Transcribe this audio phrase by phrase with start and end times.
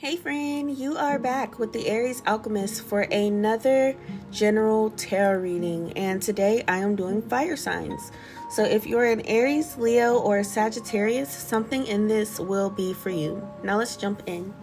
[0.00, 3.94] Hey friend, you are back with the Aries Alchemist for another
[4.30, 8.10] general tarot reading, and today I am doing fire signs.
[8.48, 13.46] So if you're an Aries, Leo, or Sagittarius, something in this will be for you.
[13.62, 14.54] Now let's jump in.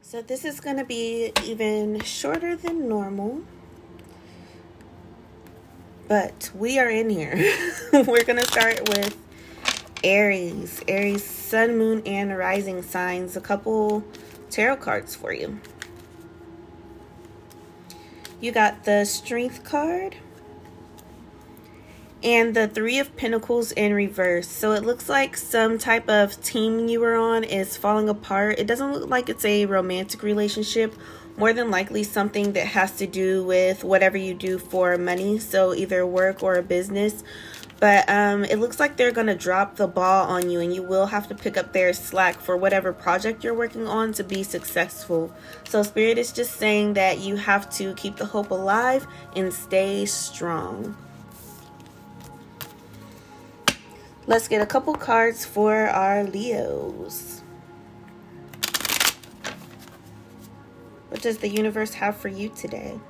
[0.00, 3.42] So this is going to be even shorter than normal.
[6.06, 7.34] But we are in here.
[7.92, 9.16] We're going to start with
[10.02, 13.36] Aries, Aries, Sun, Moon, and Rising signs.
[13.36, 14.04] A couple
[14.50, 15.60] tarot cards for you.
[18.40, 20.16] You got the Strength card
[22.22, 24.48] and the Three of Pentacles in reverse.
[24.48, 28.58] So it looks like some type of team you were on is falling apart.
[28.58, 30.94] It doesn't look like it's a romantic relationship.
[31.36, 35.38] More than likely something that has to do with whatever you do for money.
[35.38, 37.22] So either work or a business.
[37.80, 40.82] But um, it looks like they're going to drop the ball on you and you
[40.82, 44.42] will have to pick up their slack for whatever project you're working on to be
[44.42, 45.34] successful.
[45.64, 50.04] So Spirit is just saying that you have to keep the hope alive and stay
[50.04, 50.94] strong.
[54.26, 57.42] Let's get a couple cards for our Leos.
[61.08, 63.00] What does the universe have for you today?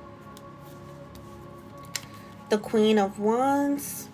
[2.49, 4.07] The Queen of Wands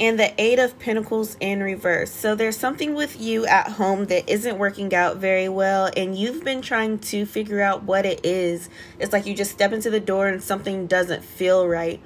[0.00, 2.10] and the Eight of Pentacles in reverse.
[2.10, 6.42] So there's something with you at home that isn't working out very well, and you've
[6.42, 8.70] been trying to figure out what it is.
[8.98, 12.00] It's like you just step into the door and something doesn't feel right.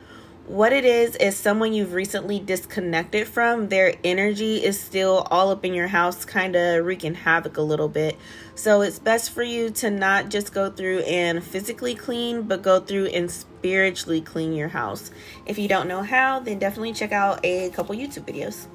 [0.46, 3.70] What it is is someone you've recently disconnected from.
[3.70, 7.88] Their energy is still all up in your house, kind of wreaking havoc a little
[7.88, 8.18] bit.
[8.54, 12.78] So it's best for you to not just go through and physically clean, but go
[12.78, 15.10] through and spiritually clean your house.
[15.46, 18.66] If you don't know how, then definitely check out a couple YouTube videos.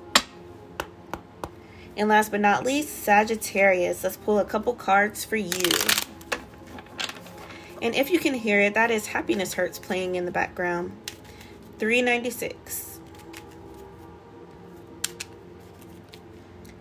[1.96, 4.04] And last but not least, Sagittarius.
[4.04, 5.72] Let's pull a couple cards for you.
[7.80, 10.94] And if you can hear it, that is Happiness Hurts playing in the background.
[11.80, 13.00] 396.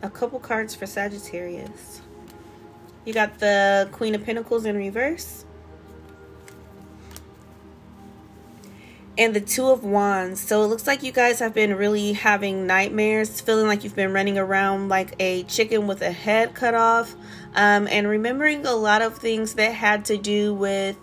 [0.03, 2.03] A couple cards for Sagittarius.
[3.05, 5.45] You got the Queen of Pentacles in reverse.
[9.19, 12.67] and the two of wands so it looks like you guys have been really having
[12.67, 17.17] nightmares feeling like you've been running around like a chicken with a head cut off
[17.55, 20.97] um, and remembering a lot of things that had to do with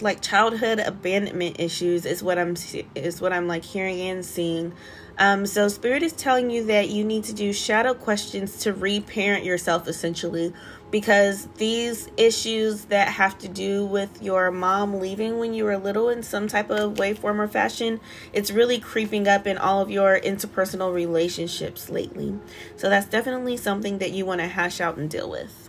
[0.00, 2.56] like childhood abandonment issues is what I'm
[2.94, 4.72] is what I'm like hearing and seeing.
[5.18, 9.44] Um, so spirit is telling you that you need to do shadow questions to reparent
[9.44, 10.52] yourself essentially
[10.90, 16.08] because these issues that have to do with your mom leaving when you were little
[16.08, 18.00] in some type of way, form, or fashion,
[18.32, 22.38] it's really creeping up in all of your interpersonal relationships lately.
[22.76, 25.68] So that's definitely something that you want to hash out and deal with.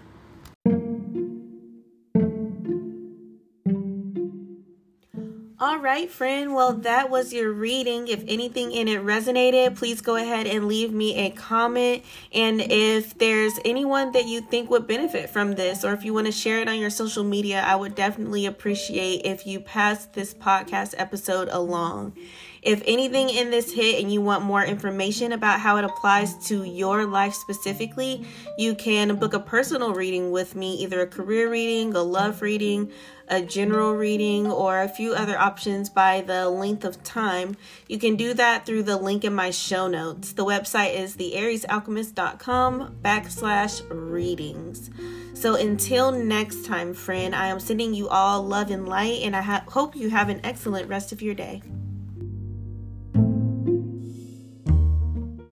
[5.62, 6.56] All right, friend.
[6.56, 8.08] Well, that was your reading.
[8.08, 12.06] If anything in it resonated, please go ahead and leave me a comment.
[12.32, 16.28] And if there's anyone that you think would benefit from this, or if you want
[16.28, 20.34] to share it on your social media, I would definitely appreciate if you pass this
[20.34, 22.16] podcast episode along.
[22.62, 26.64] If anything in this hit and you want more information about how it applies to
[26.64, 28.26] your life specifically,
[28.58, 32.92] you can book a personal reading with me, either a career reading, a love reading,
[33.30, 35.49] a general reading, or a few other options
[35.94, 37.56] by the length of time.
[37.88, 40.34] You can do that through the link in my show notes.
[40.34, 44.90] The website is theariesalchemist.com backslash readings.
[45.34, 49.42] So until next time, friend, I am sending you all love and light, and I
[49.42, 51.62] ha- hope you have an excellent rest of your day.